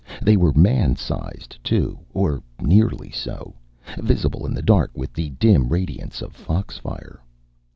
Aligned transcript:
They 0.19 0.35
were 0.35 0.51
man 0.53 0.95
size, 0.95 1.47
too, 1.63 1.99
or 2.11 2.41
nearly 2.59 3.11
so, 3.11 3.53
visible 3.99 4.47
in 4.47 4.53
the 4.55 4.63
dark 4.63 4.89
with 4.95 5.13
the 5.13 5.29
dim 5.29 5.69
radiance 5.69 6.23
of 6.23 6.33
fox 6.35 6.79
fire. 6.79 7.19